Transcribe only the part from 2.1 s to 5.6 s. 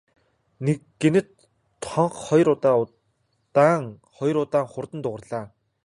хоёр удаа удаан, хоёр удаа хурдан дуугарлаа.